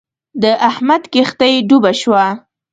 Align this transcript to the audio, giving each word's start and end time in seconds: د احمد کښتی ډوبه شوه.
د 0.41 0.43
احمد 0.69 1.03
کښتی 1.13 1.53
ډوبه 1.69 1.91
شوه. 2.01 2.23